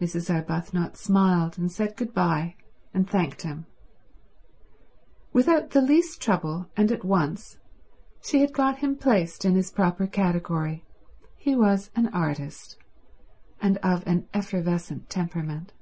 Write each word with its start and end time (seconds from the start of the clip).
Mrs. 0.00 0.34
Arbuthnot 0.34 0.96
smiled 0.96 1.58
and 1.58 1.70
said 1.70 1.94
good 1.94 2.14
bye 2.14 2.54
and 2.94 3.06
thanked 3.06 3.42
him. 3.42 3.66
Without 5.34 5.72
the 5.72 5.82
least 5.82 6.18
trouble 6.22 6.70
and 6.78 6.90
at 6.90 7.04
once 7.04 7.58
she 8.22 8.40
had 8.40 8.54
got 8.54 8.78
him 8.78 8.96
placed 8.96 9.44
in 9.44 9.56
his 9.56 9.70
proper 9.70 10.06
category: 10.06 10.86
he 11.36 11.54
was 11.54 11.90
an 11.94 12.08
artist 12.14 12.78
and 13.60 13.76
of 13.82 14.02
an 14.06 14.26
effervescent 14.32 15.10
temperament. 15.10 15.74